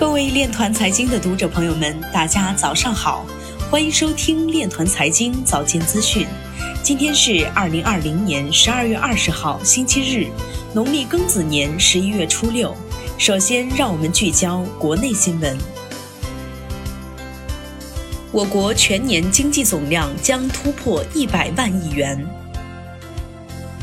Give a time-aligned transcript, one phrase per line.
[0.00, 3.26] 各位链团财经的读者朋友们，大家早上好，
[3.70, 6.26] 欢迎收听链团财经早间资讯。
[6.82, 10.28] 今天是二零二零年十二月二十号，星期日，
[10.72, 12.74] 农历庚子年十一月初六。
[13.18, 15.58] 首先，让我们聚焦国内新闻。
[18.32, 22.26] 我国全年经济总量将突破一百万亿元。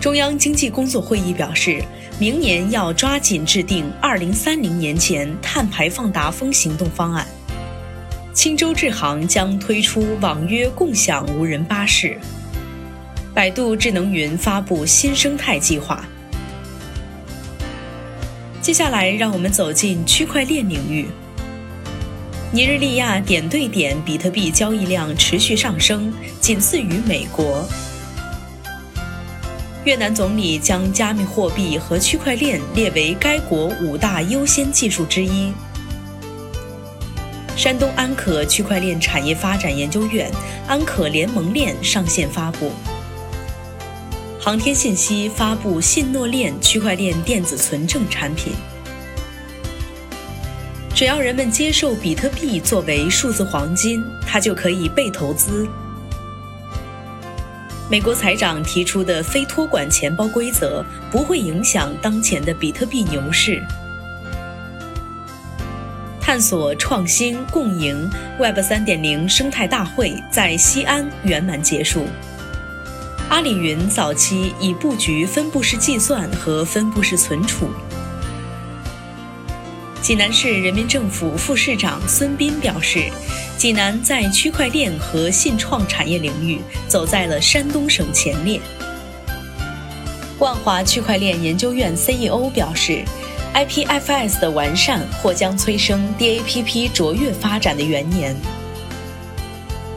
[0.00, 1.84] 中央经济工作会议表示，
[2.20, 7.26] 明年要抓紧制定二零三零年前碳排放达峰行动方案。
[8.34, 12.18] 青州智行将推出网约共享无人巴士。
[13.32, 16.04] 百度智能云发布新生态计划。
[18.60, 21.06] 接下来，让我们走进区块链领域。
[22.52, 27.66] 尼日利亚点对点比特币交易量持续上升，仅次于美国。
[29.84, 35.52] 越南总理将加密货币和区块链列为该国五大优先技术之一。
[37.56, 40.30] 山东安可区块链产业发展研究院
[40.66, 42.72] 安可联盟链上线发布。
[44.38, 48.52] 航天信息发布信诺链区块链电子存证产品。
[50.94, 55.66] 只要人们接受比特币作为数字黄金，它就可以被投资。
[57.90, 63.60] 美国财长提出的非托管钱包规则不会影响当前的比特币牛市。
[66.20, 68.08] 探索创新共赢
[68.38, 72.06] Web 3.0生态大会在西安圆满结束。
[73.28, 77.68] 阿里云早期已布局分布式计算和分布式存储。
[80.10, 83.08] 济南市人民政府副市长孙斌表示，
[83.56, 86.58] 济南在区块链和信创产业领域
[86.88, 88.60] 走在了山东省前列。
[90.40, 93.04] 万华区块链研究院 CEO 表示
[93.54, 98.34] ，IPFS 的完善或将催生 DAPP 卓越发展的元年。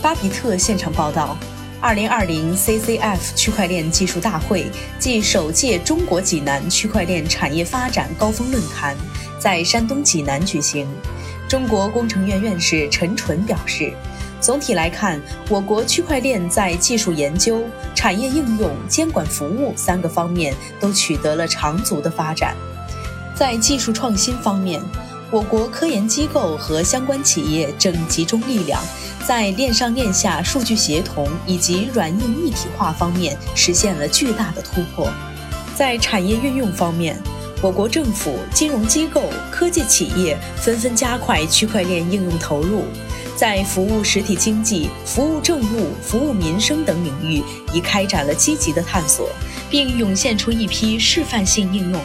[0.00, 1.36] 巴比特现场报道。
[1.80, 4.66] 二零二零 CCF 区块链技术大会
[4.98, 8.96] 暨首届中国济南区块链产业发展高峰论坛
[9.38, 10.88] 在山东济南举行。
[11.48, 13.92] 中国工程院院士陈纯表示，
[14.40, 17.64] 总体来看，我国区块链在技术研究、
[17.94, 22.56] 产业应用、监管服务三个方面都取得了长足的发展。
[23.36, 24.82] 在技术创新方面，
[25.30, 28.82] 我国科研机构和相关企业正集中力量，
[29.26, 35.12] 在链上链下数据协同以及软硬一体化方面实现了巨大的突破。
[35.76, 37.20] 在产业运用方面，
[37.60, 42.84] 我国政府、金融机构、科技企业纷纷加快区块链应用投入，
[43.36, 49.28] 在服务实体经济、服务政务、服务民生等领域已开展了积极的探索，
[49.68, 52.00] 并涌现出一批示范性应用。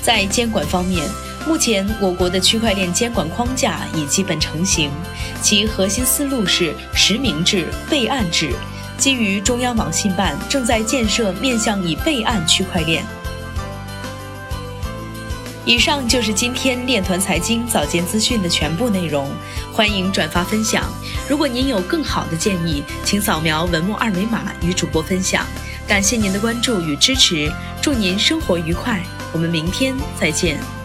[0.00, 1.04] 在监管方面，
[1.46, 4.90] 目前，我国的区块链监管框架已基本成型，
[5.42, 8.52] 其核心思路是实名制、备案制。
[8.96, 13.04] 基于中央网信办正在建设面向已备案区块链。
[15.64, 19.30] 以上就是今天链团财经早间资讯的全部内容，
[19.72, 20.84] 欢迎转发分享。
[21.28, 25.46] 如果您有更好的建议，请扫描文末二维码与主播分享。
[25.86, 30.81] 感谢您的关注与支持，祝您生活愉快，我们明天再见。